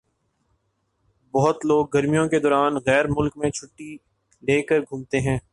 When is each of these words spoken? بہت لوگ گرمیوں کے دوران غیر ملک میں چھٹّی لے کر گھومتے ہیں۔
بہت 1.33 1.65
لوگ 1.65 1.87
گرمیوں 1.93 2.27
کے 2.27 2.39
دوران 2.39 2.75
غیر 2.85 3.05
ملک 3.09 3.37
میں 3.37 3.49
چھٹّی 3.49 3.95
لے 4.43 4.61
کر 4.61 4.79
گھومتے 4.79 5.19
ہیں۔ 5.19 5.37